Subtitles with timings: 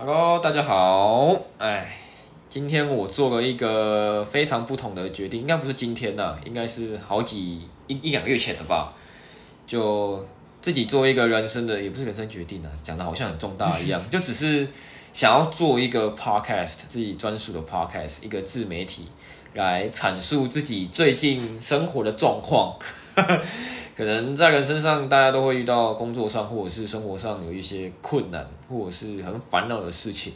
[0.00, 1.36] Hello，大家好。
[1.58, 1.92] 哎，
[2.48, 8.92] 今天我做了一个非常不同的决定，应该不是今天呐，应该是好几一一两个月前了吧。
[9.66, 10.24] 就
[10.62, 14.68] 自己做一个人生的，也不是人生决定啊，讲的好像很重大一样， 就只是
[15.12, 19.08] 想要做一个 podcast，自己专属的 podcast，一个自媒体
[19.54, 22.78] 来阐述自己最近生活的状况。
[23.98, 30.32] 可能在人身上，大家都会遇到工作上或者是生活上有一些困难，或者是很烦恼的事情。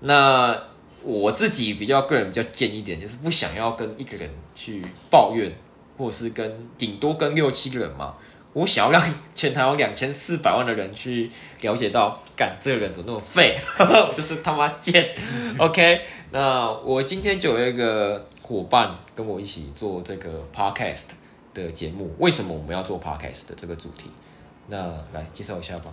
[0.00, 0.58] 那
[1.02, 4.80] 我自己比较个人比较贱一点，就是不想要跟一个人去
[5.10, 5.52] 抱怨，
[5.98, 8.14] 或者是跟顶多跟六七个人嘛。
[8.54, 11.30] 我想要让全台有两千四百万的人去
[11.60, 13.58] 了解到，干这个人怎么那么废，
[14.16, 15.10] 就是他妈贱。
[15.58, 16.00] OK，
[16.30, 21.08] 那我今天就有一个伙伴跟我一起做这个 Podcast。
[21.54, 24.10] 的节目，为什么我们要做 podcast 的这个主题？
[24.66, 25.92] 那来介绍一下吧。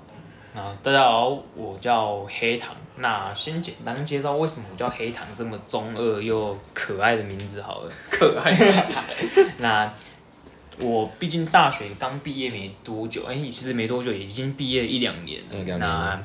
[0.53, 2.75] 啊，大家好，我叫黑糖。
[2.97, 7.91] 那先简单介绍为什么我叫黑糖这么中二又可爱的名字好了。
[8.12, 8.51] 可爱。
[9.59, 9.93] 那
[10.82, 15.77] 我毕竟大学刚毕业没多久，哎，其实没多久，已经毕业一两年了。
[15.77, 16.20] 那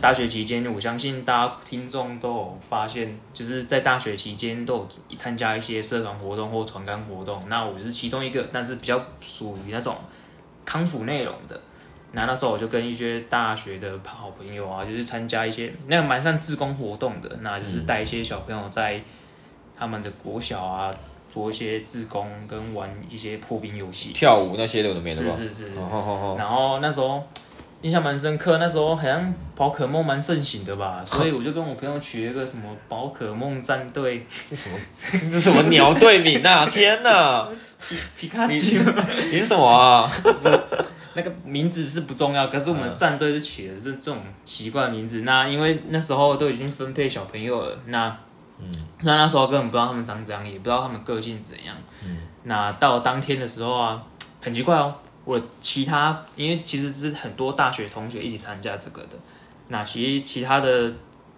[0.00, 7.40] 大学期间，我相信大家听众都有发现，就是在大学期间都有参加一些社团活动或团干活动。
[7.48, 9.96] 那我是其中一个，但是比较属于那种
[10.64, 11.60] 康复内容的。
[12.12, 19.00] 那那时候我就跟一些大学的好朋友啊，就是参加一些那个蛮像志工活动的，那就是带一些小朋友在
[19.78, 20.92] 他们的国小啊。
[21.30, 25.36] 做一些自工跟玩一些破冰游戏，跳舞那些的我都没了吧？
[25.36, 25.70] 是是是。
[26.36, 27.22] 然后那时候
[27.82, 34.78] 印象蛮深刻，那时候好像宝可梦蛮盛行的吧， 所以我就跟我朋友取了一个什么宝可梦战队，是什么？
[35.00, 36.66] 是什么鸟队名啊？
[36.66, 37.48] 天哪！
[37.88, 38.78] 皮皮卡丘？
[39.32, 40.12] 你是什么啊？
[41.14, 45.22] 那个名字是不重要，可是我们战队是取了这这种奇怪名字。
[45.22, 48.16] 那因为那时候都已经分配小朋友了，那。
[48.62, 48.70] 嗯，
[49.02, 51.74] 那那时候根本不知道他们长怎样，也不知道他们个性怎样。
[52.04, 54.02] 嗯，那到当天的时候啊，
[54.40, 54.94] 很奇怪哦。
[55.24, 59.18] 我其他因为其实是很多大学同学一起参加这个的，
[59.68, 60.92] 那其其他的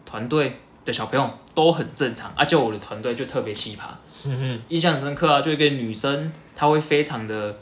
[0.06, 3.90] 团队的小朋友都很正常，而且我的团队就特别奇葩。
[4.24, 7.54] 嗯哼，印象深刻啊，就一个女生，她会非常的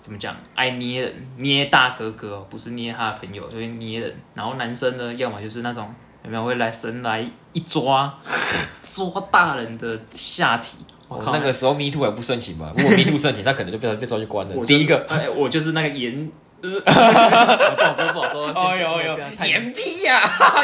[0.00, 4.14] 怎么讲，爱捏人，捏大哥哥，不是捏他的朋友，就会捏人。
[4.34, 5.88] 然后男生呢，要么就是那种。
[6.26, 8.12] 有没有会来神来一抓，
[8.84, 10.76] 抓大人的下体？
[11.08, 12.72] 我靠，那个时候 Me Too 还不盛行嘛？
[12.76, 14.54] 如果 Me Too 盛行，他可能就被被抓去关了。
[14.66, 16.28] 第一个，哎，我就是那个盐，
[16.60, 18.48] 不好说，不好说。
[18.48, 20.20] 哦呦呦，盐屁呀！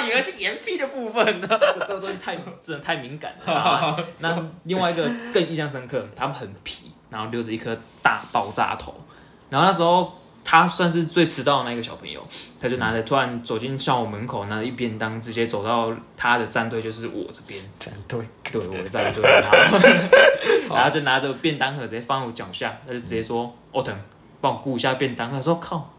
[0.09, 1.49] 原来是盐屁的部分呢。
[1.87, 3.97] 这个东西太真的太敏感了。
[4.19, 8.93] 那另外一个更印象深刻，他们很皮，然后留着一颗大爆炸头，
[9.49, 10.13] 然后那时候。
[10.45, 12.23] 他算是最迟到的那个小朋友，
[12.61, 18.21] 他就拿着突然走进校门口，拿着一便当，直接走到他的战队，就是我这边战队，
[18.51, 19.23] 对，我的战队，
[20.69, 23.95] 然后就拿着便当盒直接放我脚下，他就直接说：“奥腾，
[24.41, 25.91] 帮我顾一下便当。”他说：“靠，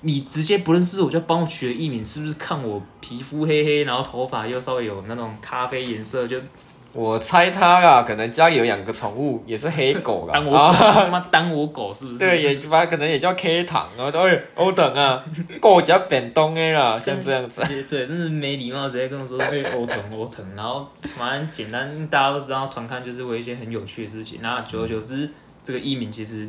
[0.00, 6.40] 你直接不认识我就帮我取了艺名，是不是看我皮肤黑黑，然后头发又稍微有那种咖啡颜色就？”
[6.92, 10.34] 我猜他啊，可能家里有养个宠物，也是黑狗啦。
[10.34, 12.18] 当我他妈当我狗是不是？
[12.18, 14.10] 对，也反正可能也叫 K 糖啊。
[14.12, 15.24] 哎，欧等啊，
[15.60, 17.62] 过家变东的啦，像这样子。
[17.88, 20.44] 对，真是没礼貌，直接跟我说 哎，欧疼欧疼。
[20.56, 24.40] 然后反正简单，大家都知道团刊就是为一些很有趣的事情。
[24.42, 25.30] 那久而久之，
[25.62, 26.48] 这个艺名其实。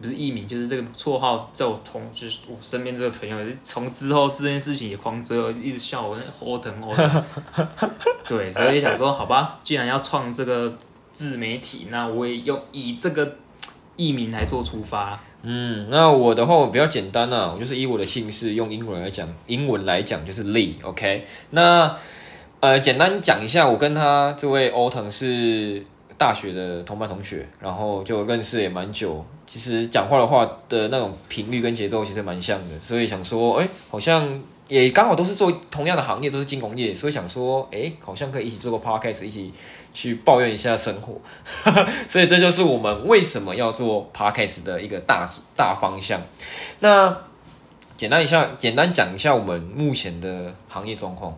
[0.00, 7.24] 不是艺名，就是这个绰号，在我同就是我身边这个朋友，从之后这件事情也狂追我，一直笑我那疼我疼。
[8.26, 10.72] 对，所以想说，好吧，既然要创这个
[11.12, 13.36] 自媒体，那我也用以这个
[13.96, 15.20] 艺名来做出发。
[15.42, 21.26] 嗯，那我的话我比较简单啊，我就是以我的姓氏用英文来讲，英文来讲就是 Lee，OK。
[21.50, 21.96] 那
[22.60, 25.82] 呃，简单讲一下，我跟他这位欧腾是
[26.20, 29.24] 大学的同班同学，然后就认识也蛮久。
[29.46, 34.38] 其实讲话的话的那种频率跟节奏其实蛮像的，所以想说，哎，好像
[34.68, 39.50] 也刚好都是做同样的行业，都是金融业，所以想说，哎，好像可以一起做个 podcast，一起
[39.94, 41.18] 去抱怨一下生活。
[42.06, 46.20] 所以这就是我们为什么要做 podcast 的一个大大方向。
[46.80, 47.16] 那
[47.96, 51.34] 简单一下，简单讲一下我们目前的行业状况。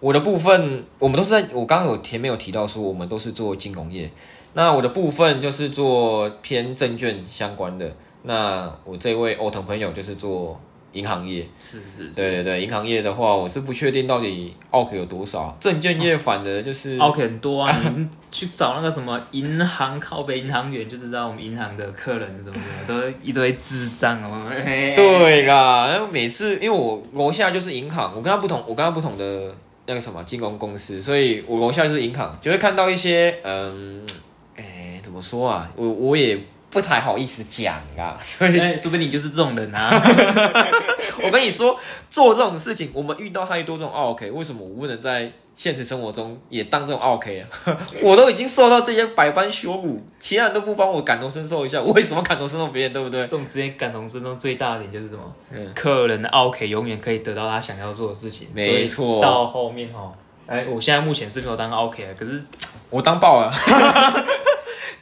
[0.00, 4.10] 我的部分，我们都是在我刚刚有前面有提到说，我们都是做金融业。
[4.52, 7.90] 那我的部分就是做偏证券相关的。
[8.22, 10.58] 那我这位欧腾朋友就是做
[10.92, 11.46] 银行业。
[11.60, 12.08] 是是。
[12.14, 15.54] 对对对，银行业的话，我是不确定到底奥克有多少。
[15.60, 22.56] 证券业反的就是 奥克很多啊，你去找那个什么银行靠北银行员，就知道我们银行的客人什么
[22.86, 24.46] 的都一堆智障哦。
[24.50, 29.54] 对啦，然后每次因为我楼下就是银行，我跟他不同，我跟他不同的
[29.86, 34.04] 那个什么金融公司，所以我楼下就是银行，就会看到一些嗯，
[34.56, 35.72] 哎，怎么说啊？
[35.76, 36.38] 我我也
[36.76, 39.88] 不太好意思讲啊， 所以哎，说不定你就是这种人啊。
[41.24, 41.74] 我跟你说，
[42.10, 47.48] 做这种事情，我们遇到太多这种 OK，为什么我不能在现实生活中也当这种 OK 啊？
[48.04, 53.22] 我都已经受到这些百般羞辱，其他人都不帮我感同身受一下，我为什么感同身受别人，对不对？
[53.22, 55.22] 这种之间感同身受最大的点就是什么？
[55.50, 58.48] 嗯客人的 OK 永远可以得到他想要做的事情。
[58.54, 60.12] 没错到后面哈，
[60.46, 62.44] 哎，我现在目前是没有当 OK 的，可是
[62.90, 63.52] 我当爆了。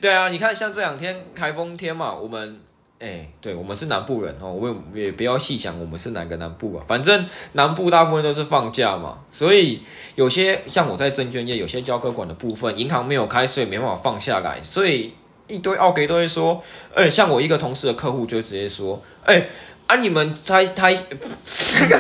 [0.05, 2.61] 对啊，你看，像这两天台风天嘛，我们
[2.99, 9.81] 哎、对我们是南部人哦，我们也不要细想我们是哪个南部啊，反正南部大部分都是放假嘛，所以
[10.15, 15.15] 有些像我在证券业，有些交割管的部分，银行没有开，所以没办法放下来，所以
[15.49, 16.63] 一堆奥给都会说，
[16.95, 19.47] 哎、像我一个同事的客户就直接说，哎、
[19.87, 19.97] 啊！
[19.97, 20.95] 你们才才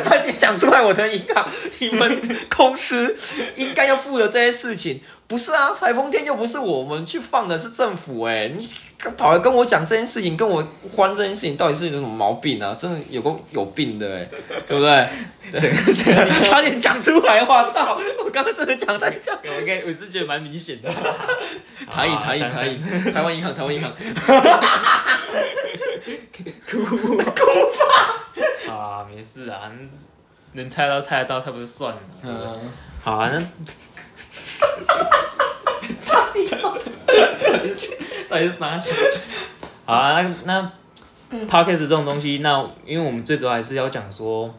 [0.04, 1.48] 快点讲出来我的银行，
[1.78, 3.16] 你们公司
[3.56, 5.70] 应该要负责这些事情，不是啊？
[5.78, 8.68] 台风天又不是我们去放的，是政府哎、你
[9.18, 10.66] 跑来跟我讲这件事情，跟我
[10.96, 12.74] 欢这件事情，到底是有什么毛病啊？
[12.74, 14.28] 真的有个有病的哎、
[14.66, 15.08] 对不对？
[15.52, 15.60] 对
[16.42, 18.00] 差点讲出来，我操！
[18.24, 19.38] 我刚刚真的讲太讲。
[19.44, 20.90] 我应该我是觉得蛮明显的。
[21.90, 23.92] 台 银好啊台银台银，台湾银行台湾银行，
[28.68, 29.70] 啊，没事啊，
[30.52, 32.00] 能猜到猜得到，差不多算了。
[32.24, 32.70] 嗯，
[33.02, 33.40] 好啊，那
[38.28, 38.96] 到底是啥想？
[39.84, 40.72] 好啊，那
[41.30, 44.54] 那 podcast 这种东西，那因为我们最主要还是要讲说，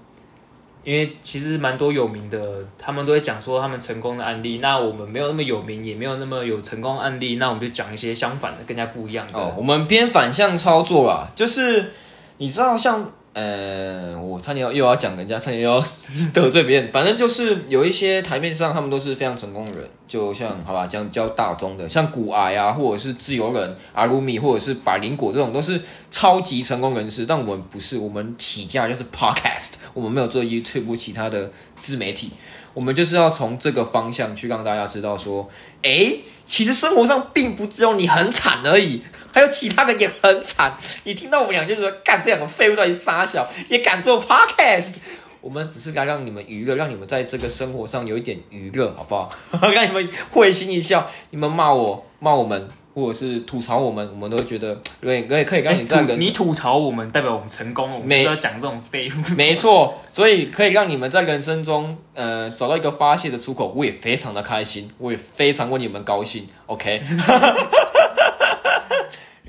[0.85, 4.59] 因为其实蛮多有名的，他们都会讲说他们成功的案例。
[4.59, 9.37] 那我们没有那么有名，也没有那么有成功案例，那我们就讲一些相反的，更加不一样的。
[9.37, 11.91] 哦，我们边反向操作啊，就是
[12.37, 13.11] 你知道像。
[13.35, 15.83] 呃，我差点要又要讲人家，差点要
[16.33, 16.89] 得罪别人。
[16.89, 27.25] 反正就是有一些台面上他们都是非常成功的人，就像好吧，讲比较大宗的，像古癌啊，或者是自由人、阿鲁米，或者是百灵果这种，都是超级成功人士。
[27.25, 32.31] 但我们不是，我们起家就是 podcast， 我们没有做 YouTube 其他的自媒体，
[32.73, 35.49] 我们就是要从这个方向去让大家知道说，
[35.81, 39.01] 诶，其实生活上并不只有你很惨而已，
[39.35, 40.73] 还有其他人也很惨。
[41.03, 44.93] 你听到我们俩就是说，干这两个废物到底傻小，也敢做 podcast。
[45.41, 49.29] 我们只是该让你们娱乐，让你们在这个生活上有一点娱乐，好不好？
[49.73, 51.11] 让你们会心一笑。
[51.31, 59.13] 你们骂我、骂我们，或者是吐槽我们，我们都会觉得对，可以可以让哎你在人吐你吐槽我们，代表我们成功了，我们是要讲这种废物。
[59.35, 66.47] 没错，所以可以让你们在人生中，呃，找到一个发泄的出口，我也非常的开心，我也非常为你们高兴。
[66.67, 67.03] OK，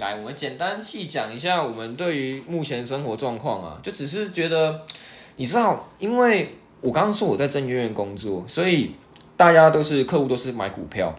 [0.07, 4.83] 来，我们简单细讲一下我们对于目前生活状况啊，就只是觉得，
[5.35, 8.93] 你知道，因为我刚刚说我在证券院工作，所以
[9.37, 11.13] 大家都是客户都是买股票，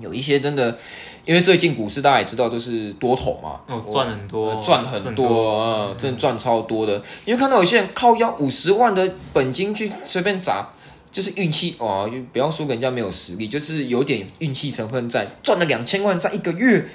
[0.00, 0.76] 有一些真的，
[1.24, 7.00] 因为最近股市大家也知道都是多头嘛，哦，赚很多，呃赚很多，嗯，真的赚超多的。
[7.26, 10.68] 你会看到有些人靠腰五十万的本金去随便砸，
[11.12, 16.88] 就是运气哦，就不要说人家没有实力，就是有点运气成分在，赚了两千万在一个月，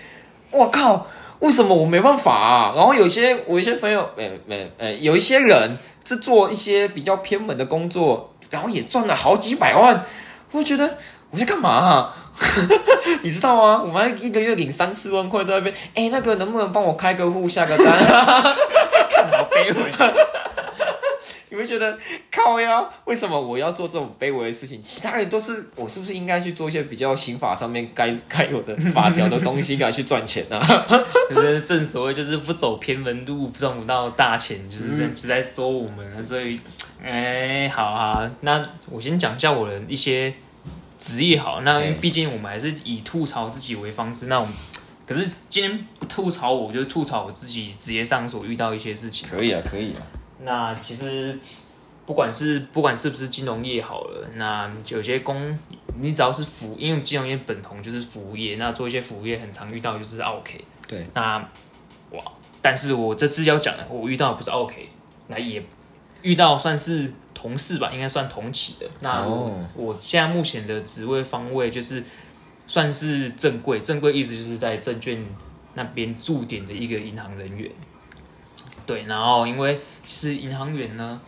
[0.52, 1.08] 我靠！
[1.42, 2.74] 为什么我没办法啊？
[2.76, 10.06] 然后有些我一些朋友，呃呃呃，有一些人是做一些比较偏门的工作，然后也赚了好几百万，
[10.52, 10.98] 我觉得
[11.32, 12.16] 我在干嘛、啊？
[13.24, 13.84] 你知道吗？
[13.84, 17.86] 我们一个月领三四万块在那边，哎、那个能不能帮我开个户下个单？
[19.10, 19.92] 看得好卑微。
[21.52, 22.00] 你会觉得
[22.32, 22.82] 靠呀？
[23.04, 24.82] 为什么我要做这种卑微的事情？
[24.82, 30.60] 其他人都是我是不是应该去做一些比较刑法上面该该有的法条的东西，该去赚钱啊？
[31.30, 36.58] 就是正所谓就是不走偏门路赚不到大钱，就是在、就在说我们，所以，
[37.04, 40.34] 哎、好啊，那我先讲一下我的一些
[40.98, 44.54] 职业好，那因为哎毕竟我们还是以吐槽自己为方式，那我们
[45.06, 49.28] 可是今天不吐槽我，就是吐槽我自己职业上所遇到一些事情。
[49.28, 50.00] 可以啊，可以啊。
[50.44, 51.38] 那其实
[52.06, 55.58] 不管是不管是不是金融业好了，那有些工
[56.00, 60.64] 你只要是服，因为金融业本同就是服务业，那做一些服务业很常遇到就是 OK。
[60.88, 61.38] 对，那
[62.12, 62.24] 哇，
[62.62, 64.90] 但是我这次要讲的，我遇到的不是 OK，
[65.28, 65.64] 那也
[66.22, 68.90] 遇到算是同事吧，应该算同期的。
[69.00, 72.04] 那我、哦我现在目前的职位方位就是
[72.68, 75.24] 算是正柜，正柜意思就是在证券
[75.76, 77.72] 那边驻点的一个银行人员。
[78.86, 79.80] 对，然后因为
[80.12, 81.22] 其实银行员呢，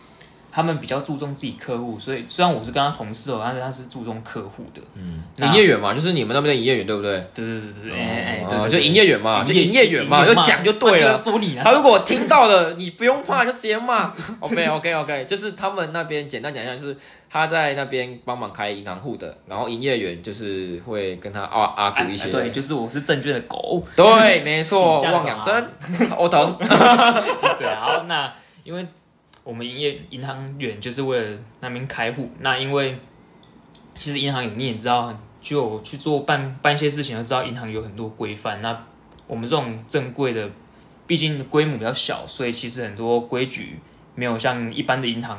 [0.52, 4.82] 他们比较注重自己客户，所以虽然我是跟他同事哦，但是他是注重客户的。
[4.94, 7.26] 嗯，营业员嘛，就是你们那边的营业员，对不对？
[7.34, 11.14] 对对对对，哎哎，就营业员嘛，就营业员嘛，就讲就对了。
[11.14, 14.12] 说你，他如果 听到了，你不用怕，就直接骂。
[14.40, 16.96] OK OK OK，就是他们那边简单讲一下，就是
[17.30, 22.28] 他在那边帮忙开银行户的，然后营业员就是会跟他啊啊鼓一些。
[22.28, 23.82] 对，就是我是证券的狗。
[23.96, 25.66] 对，没错， 望养生，
[26.16, 26.56] 我懂。
[27.80, 28.32] 好，那
[28.64, 28.84] 因为。
[29.42, 32.30] 我们营业银行员就是为了那边开户。
[32.38, 32.98] 那因为
[33.94, 38.62] 其实银行你也知道，就去做办办一些事情，都知道银行有很多规范。
[38.62, 38.86] 那
[39.26, 40.50] 我们这种正规的，
[41.06, 43.80] 毕竟规模比较小，所以其实很多规矩
[44.14, 45.38] 没有像一般的银行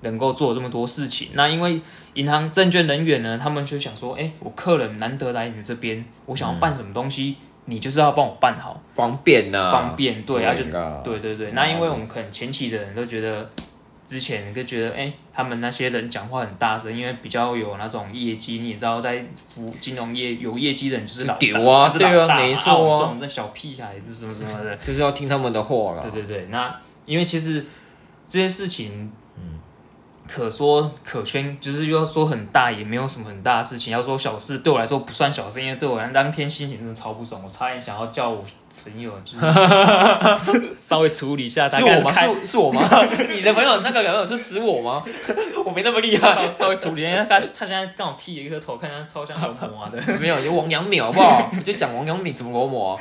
[0.00, 1.28] 能够做这么多事情。
[1.34, 1.80] 那因为
[2.14, 7.36] 银行证券人员呢，他们就想说，哎，我客人难得来你这边，我想要办什么东西。
[7.68, 9.70] 你就是要帮我办好，方便呢？
[9.70, 10.64] 方便，对，而且
[11.04, 11.50] 对对对。
[11.52, 13.50] 那因为我们可能前期的人都觉得，
[14.06, 18.60] 之前就觉得，哎，他们那些人讲话很大声，因为比较有那种业绩。
[18.60, 26.00] 你也知道，在服金融业有业绩的人就是老大，就是老大，没错这种那小屁孩什么什么的， 就是要听他们的话了。
[26.00, 27.64] 对对对，那因为其实
[28.26, 29.12] 这些事情。
[30.28, 33.92] 可说可圈，就是要说很大，也没有什么很大的事情。
[33.92, 38.44] 要说小事，对我来说不算小事，因为对我来当天心情真的超不爽，我差点想要叫我
[38.84, 41.68] 朋友，就是 稍微处理一下。
[41.68, 42.12] 是我吗？
[42.12, 42.80] 是是我吗？
[43.30, 45.02] 你的朋友那个朋友是指我吗？
[45.64, 47.02] 我没那么厉害，稍微处理。
[47.02, 50.00] 一下他他现在刚好剃了一个头，看起来超像罗摩的。
[50.20, 51.50] 没有，有王阳明好不好？
[51.56, 52.98] 我就讲王阳明怎么罗摩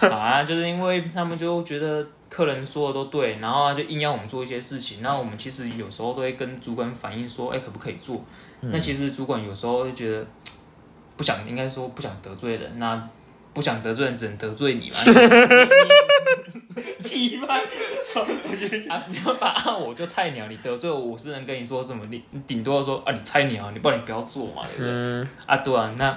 [0.00, 0.42] 啊？
[0.42, 2.04] 就是因为他们就觉得。
[2.30, 5.02] 客人说的都对，然后就硬要我们做一些事情。
[5.02, 8.24] 那我们其实有时候都会跟主管反映说，哎，可不可以做？
[8.60, 10.24] 那其实主管有时候就觉得
[11.16, 12.78] 不想，应该说不想得罪人。
[12.78, 13.08] 那
[13.52, 14.96] 不想得罪人，只能得罪你嘛。
[17.02, 17.48] 气吗？
[18.88, 22.06] 啊，没办法，我就菜鸟，你得罪我，我是能跟你说什么？
[22.10, 25.28] 你你顶多说啊，你菜鸟，你不然你不要做嘛，对不对？
[25.46, 26.16] 啊，对啊，那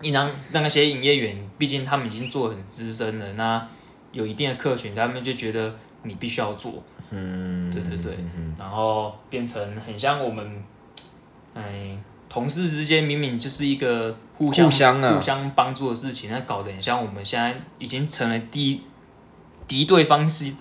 [0.00, 3.68] 你让让那些营业员，毕竟他们已经做很资深了，那。
[4.14, 8.12] 有一定的客群，他们就觉得你必须要做，嗯，对对对，
[8.56, 10.62] 然后变成很像我们，
[11.52, 18.82] 哎，同事之间明明就是一个互相互相帮助的事情，那搞得很像我们现在已经成了敌
[19.66, 20.52] 敌对方式，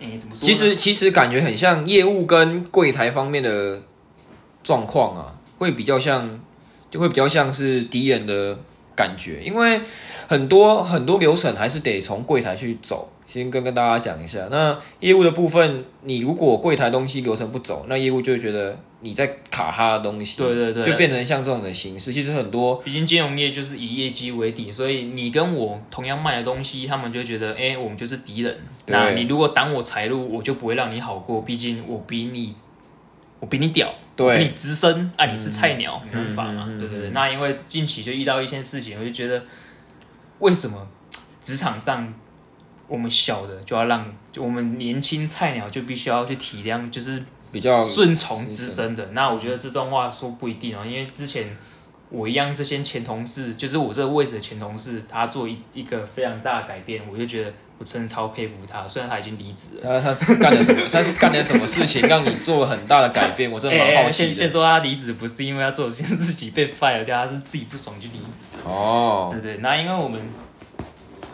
[0.00, 0.46] 哎，怎么说？
[0.46, 3.82] 其实其实感觉很像业务跟柜台方面的
[4.62, 6.40] 状况啊，会比较像，
[6.88, 8.56] 就会比较像是敌人的
[8.94, 9.80] 感觉，因为。
[10.28, 14.46] 很多很多流程还是得从柜台去走，先跟跟大家讲一下。
[14.50, 22.12] 那业务的部分，你如果柜台东西流程不走，那业务就会觉得你在卡他的东西，对对对，就变成像这种的形式。
[22.12, 28.58] 其实很多，毕竟金融业就是以业绩为底，所以你跟我同样卖的东西，他们就觉得，哎，我们就是敌人。
[28.86, 31.42] 那你如果挡我财路，我就不会让你好过。
[31.42, 32.52] 毕竟我比你，
[33.38, 36.68] 我比你屌，对，比你资深啊，你是菜鸟，没办法嘛。
[36.78, 39.40] 对对对，那因为近期就遇到一些事情，我就觉得。
[40.38, 40.88] 为什么
[41.40, 42.12] 职场上
[42.88, 49.06] 我们小的就要让就我们年轻菜鸟就必须要去体谅，就是比较顺从资深的？
[49.12, 51.56] 那我觉得这段话说不一定哦，因为之前
[52.10, 58.86] 我一样这些前同事，就是我这个位置的前同事，他做一一个非常大的改变，我就觉得我真的超佩服他。
[58.86, 60.80] 虽然他已经离职了，他他是干了什么？
[60.90, 63.50] 他是干了什么事情让你做了很大的改变？
[63.50, 64.24] 我真的蛮好奇。
[64.26, 68.56] 先先说他离职不是因为他做这件事情被 fire 掉，他是自己不爽就离职。
[68.64, 70.20] 哦，对对，那因为我们。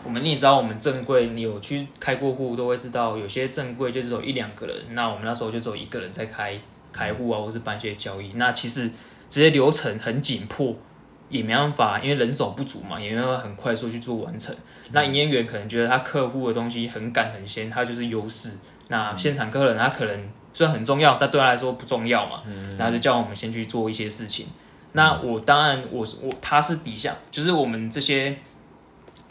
[0.05, 4.75] 我们你也知道，我们正柜你有去开过户，都会知道有些正柜就只有一两个人。
[4.89, 6.59] 那我们那时候就只有一个人在开
[6.91, 8.33] 开户啊，或是办一些交易。
[8.33, 8.91] 那其实
[9.29, 10.75] 这些流程很紧迫，
[11.29, 14.53] 也没办法，因为人手不足嘛，也没办法很快速去做完成。
[14.91, 18.57] 那营业员可能觉得他客户的东西很赶很先，他就是优势。
[18.89, 22.43] 那现场客人他可能虽然很重要，但对他来说不重要嘛，
[22.77, 24.47] 然后就叫我们先去做一些事情。
[24.91, 28.37] 那我当然我我他是底下，就是我们这些。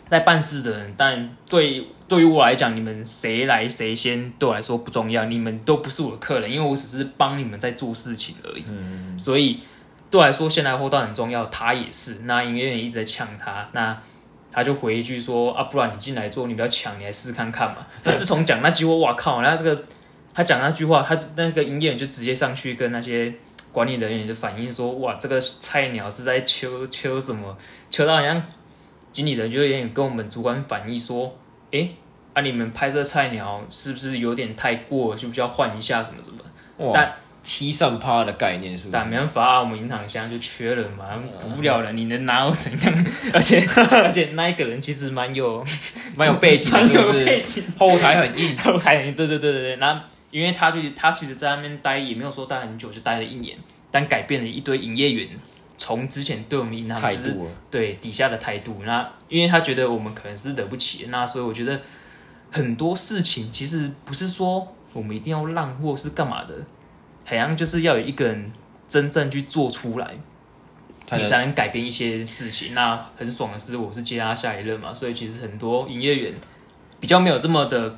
[0.08, 8.64] 在办事的人，但对对于我来讲，你们谁来谁先对我来说不重要，你们都不是我的客人，因为我只是帮你们在做事情而已。
[8.68, 9.60] 嗯，所以
[10.10, 11.46] 对我来说，先来后到很重要。
[11.46, 13.98] 他也是，那营业员一直在呛他，那
[14.52, 19.40] 他就回一句说：“啊，不然你进来做，你不要抢，你来试试看看嘛。”那自从讲那句话，哇靠！
[19.42, 19.82] 那这个
[20.34, 23.32] 他讲那句话，他那个营业员就直接上去跟那些
[23.72, 27.56] 管理人员就反映说：“哇，这个菜鸟是在求求什么？
[27.90, 28.42] 求到好像。”
[29.12, 31.36] 经理人就有点跟我们主管反映说
[31.70, 31.86] ：“哎，
[32.32, 35.14] 啊，你们拍这菜鸟是不是有点太过？
[35.14, 36.38] 需不需要换一下什么什么？”
[36.94, 38.88] 但七上趴的概念是？
[38.90, 41.06] 但没办法啊，我们银行现在就缺人嘛，
[41.40, 41.92] 补不了了。
[41.92, 43.04] 你能拿我怎样？
[43.34, 45.64] 而且而且那一个人其实蛮有
[46.16, 49.14] 蛮有背景的， 就是后台很硬，后台很硬。
[49.14, 49.76] 对对对对对。
[49.76, 53.56] 那因为他就他其实在那边待也没有说待很久，就待了一年，
[53.90, 55.28] 但改变了一堆营业员
[55.76, 57.36] 从之前对我们银行就是
[57.70, 58.82] 对底下的态度。
[58.84, 61.80] 那因为他觉得我们可能是惹不起，那所以我觉得
[62.50, 66.54] 很多事情其实不是说我们一定要让或是干嘛的，
[67.24, 68.52] 好像就是要有一个人
[68.88, 70.06] 真正去做出来。
[71.14, 72.72] 你才能改变一些事情。
[72.72, 76.32] 那很爽的是，我是接他下一任嘛，所以其实很多营业员
[77.00, 77.96] 比较没有这么的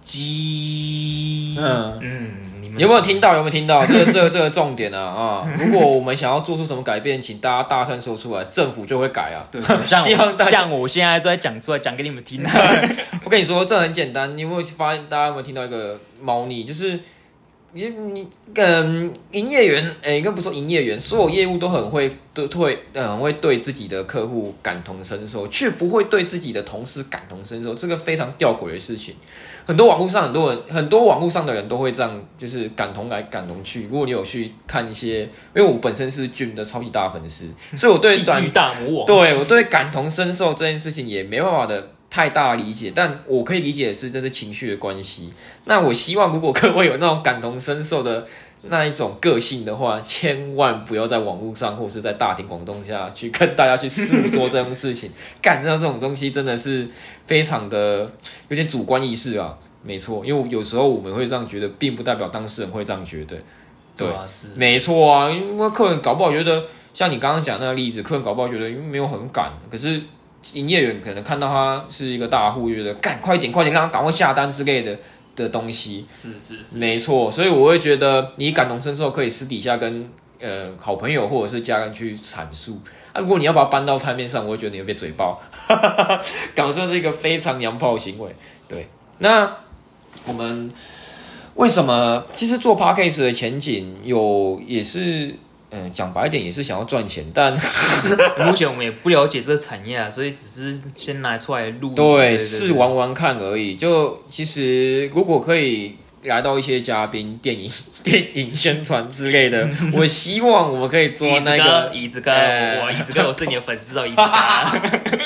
[0.00, 1.56] 激。
[1.58, 2.30] 嗯嗯，
[2.62, 3.34] 你们有没有听到？
[3.34, 3.84] 有没有听到？
[3.84, 5.50] 这个这个这个重点啊啊！
[5.58, 9.42] 如果我们想要做出什么改变，请大家大声说出来，政府就会改啊。
[9.50, 10.00] 对，像
[10.48, 12.40] 像我现在在讲出来，讲给你们听。
[13.24, 14.36] 我跟你说，这很简单。
[14.36, 15.04] 你有没有发现？
[15.08, 16.62] 大家有没有听到一个猫腻？
[16.62, 17.00] 就是。
[17.74, 29.14] 你你嗯，营业员诶，应该不说营业员，所有业务都很会都会嗯，会对自己的客户感同身受，却不会对自己的同事感同身受，这个非常吊诡的事情。
[29.64, 33.84] 很多网络上很多人，很多网络上的人都会这样，就是感同来感同去。
[33.84, 41.92] 如果你有去看一些，因为我本身是俊的超级大粉丝，所以我对短大魔王，对我对感同身受这件事情也没办法的。
[42.14, 45.32] 太大理解，但我可以理解的是这是情绪的关系。
[45.64, 48.26] 那我希望，如果各位有那种感同身受的
[48.64, 55.10] 那一种个性的话， 千万不要在网络上或者是在大庭广众下去跟大家去诉说这种事情。
[55.40, 56.86] 干这这种东西真的是
[57.24, 58.00] 非常的
[58.50, 59.56] 有点主观意识啊。
[59.82, 63.38] 没错，因为有时候我们会这样觉得，并不代表当事人会这样觉得。
[63.96, 65.30] 对啊，是没错啊。
[65.30, 70.02] 因为客人搞不好觉得，像你刚刚讲那个例子，客人搞不好觉得因为没有很赶，可是。
[70.54, 74.98] 营业员可能看到他是一个大户，觉得赶快点，快点，让他赶快下单之类的
[75.36, 76.06] 的东西。
[76.12, 77.30] 是是是，没错。
[77.30, 80.08] 所以我会觉得你感同身受，可以私底下跟
[80.40, 82.80] 呃好朋友或者是家人去阐述。
[83.12, 85.40] 啊，如果你要把它搬到台面上，我会觉得你会被嘴爆。
[86.56, 88.34] 搞这是一个非常娘炮行为。
[88.66, 89.58] 对，那
[90.26, 90.72] 我们
[91.54, 95.34] 为什么其实做 p a r k a s 的前景有也是？
[95.74, 97.52] 嗯，讲白一点也是想要赚钱，但
[98.46, 103.74] 目前我们也不了解这个产业啊， 所以只是先拿出来录，对，试玩玩看而已。
[103.74, 107.70] 就其实如果可以来到一些嘉宾、电影、
[108.04, 115.18] 电影宣传之类的，我希望我们可以做那个椅子哥，我椅子哥，我是你的粉丝哦，椅子哥。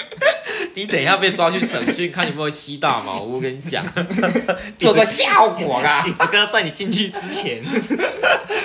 [0.75, 3.23] 你等一下被抓去审讯，看有没有吸大毛。
[3.23, 3.83] 我跟你讲，
[4.79, 6.05] 做个效果啦！
[6.07, 7.63] 椅子哥在你进去之前，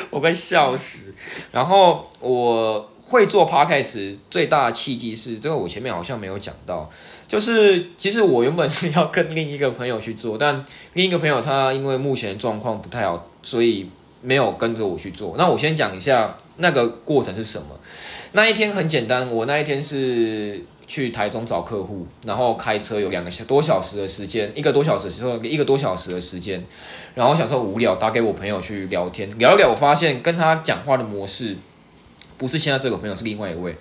[0.10, 1.11] 我快笑死。
[1.52, 6.90] 然后我会做 podcast 最大的契机是，这个我前面好像没有讲到，
[7.28, 13.90] 就是其实我原本是要跟另一个朋友去做，但另一个朋友他因为目前状况不太好，所以
[14.22, 15.36] 没有跟着我去做。
[15.38, 17.68] 那我先讲一下那个过程是什么。
[18.34, 26.62] 那一天很简单，我那一天是去台中找客户，然后开车有两个多小时的时间，一个多小时之后一个多小时的时间。
[27.16, 31.56] 然后想说无聊，打给我朋友去聊天，聊一聊，我发现跟他讲话的模式
[32.38, 33.74] 不是现在这个朋友，是另外一位，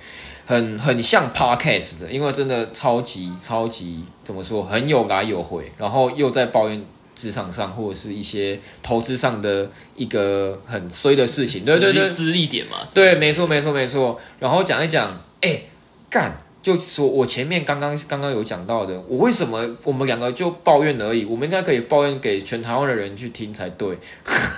[0.47, 6.81] 很 很像 podcast 的，因为真的超级超级怎么说，很有来有回，然后又在抱怨
[7.17, 15.63] 职场上或者是一些投资上的一个很衰的事情，对对对，失利点嘛，对，没错没错没错，然后讲一讲，哎，
[16.09, 16.41] 干。
[16.63, 21.25] 就说，我前面刚刚刚刚有讲到的，我为什么我们两个就抱怨而已？
[21.25, 23.99] 我们应该可以抱怨给全台湾的人去听才对。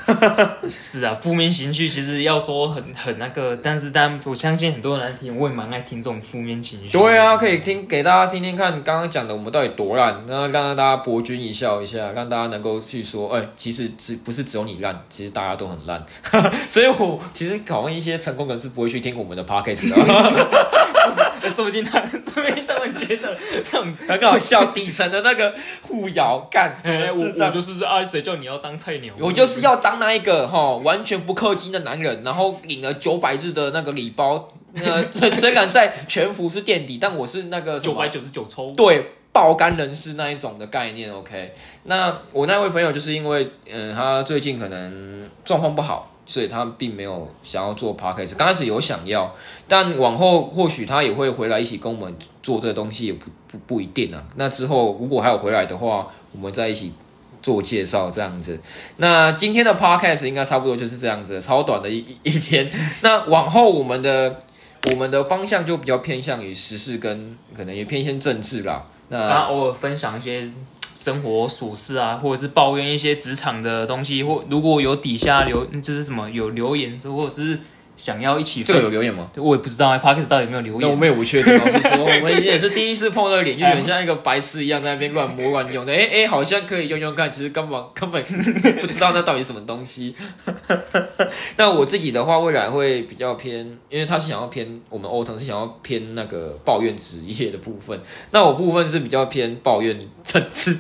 [0.69, 6.89] 是啊，负面情绪其实要说很很那个，但是但我相信很多人来听，我也蛮爱听这种负面情绪。
[6.89, 16.05] 对啊，可以听给大家听听看，刚刚讲的我们到底多烂，然后让大家博君一笑一下，让大家能够去说，哎，其实只不是只有你烂，其实大家都很烂。
[16.69, 20.73] 所以我其实考问一些成功人士不会去听我们的 podcast 的。
[21.51, 29.13] 说不定他， 说不定他们觉得这种很搞笑，底层的那个互咬干，我我就是啊，谁叫你要当菜鸟？
[29.19, 41.13] 我就是要当那一个哈，完全不氪金的男人，然后领了九百日的那个礼包，呃， 虽然在全服是垫底，但我是那个九百九十九抽，对，爆肝人士那一种的概念。
[41.13, 41.53] OK，
[41.85, 46.12] 那我那位朋友就是因为，嗯，他最近可能状况不好。
[46.25, 49.35] 所以他并没有想要做 podcast，刚开始有想要，
[49.67, 54.25] 但往后或许他也会回来一起跟我们做这个东西，也不不不一定啊。
[54.37, 56.93] 那之后如果还有回来的话，我们在一起
[57.43, 58.61] 做介绍这样子。
[58.99, 62.71] 那今天的 podcast 应该差不多就是这样子，超短的一 一篇。
[63.03, 64.43] 那往后我们的
[64.91, 68.85] 我们的方向就比较偏向于时事，跟可能也偏向政治啦。
[69.09, 70.51] 那偶尔分享一些。
[70.95, 77.59] 生活琐事啊，或者是抱怨一些职场的东西，或如果有底下留，就是什么有留言，或者是
[77.97, 79.31] 想要一起这个有留言吗？
[79.37, 80.83] 我也不知道 p a r k e s 到底有没有留言。
[80.83, 81.57] 那我们也不确定。
[81.57, 85.93] 老实说， 我们也是第一次碰到脸，就很像一个白痴一样在那边乱摸乱用的。
[85.93, 90.15] 哎哎，好像可以用用看，其实根本 根本不知道那到底什么东西。
[91.57, 98.01] 那我自己的话，未来会比较偏，因为他是想要偏我们欧腾是想要偏那个抱怨职业的部分，
[98.31, 100.77] 那我部分是比较偏抱怨政治。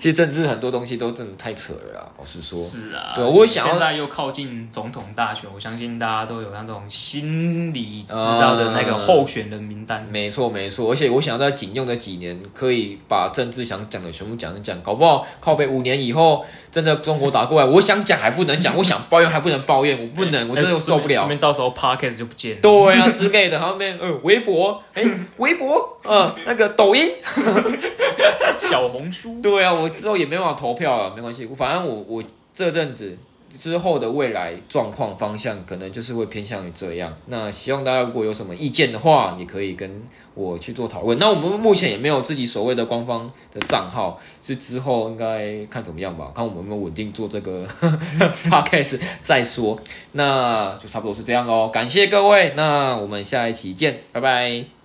[0.00, 2.58] 其实政治很多东西都真的太扯了啦，老实说。
[2.58, 10.06] 是啊，对我想现在又靠近总统大选，我相信大家都有那种心理知道的那个候选人名单。
[10.10, 16.44] 没错没错，而且我想要在仅用的几年，可以把政治想讲的全部讲一讲，搞不好靠背五年以后。
[16.70, 21.14] 真的中国打过来，我想讲还不能讲，我想抱怨还不能抱怨，我不能，我真的受不了。
[21.14, 22.60] 顺便到时候 podcast 就不见。
[22.60, 25.02] 对啊，之类的，后面嗯，微博，哎，
[25.38, 27.10] 微博，嗯，那个抖音，
[28.58, 29.40] 小红书。
[29.42, 33.16] 对啊，我之后也没办法投票了，没关系，反正我我这阵子
[33.48, 37.14] 之后的未来状况方向，可能就是会偏向于这样。
[37.26, 40.02] 那希望大家如果有什么意见的话，也可以跟。
[40.34, 47.66] 我去做讨论，那我们目前也没有自己所谓的官方的账号，是之后应该看怎么样吧，看我们有没有稳定做这个
[48.48, 49.76] podcast 再说，
[50.12, 54.77] 那就差不多是这样喽，感谢各位，那我们下一期见，拜拜。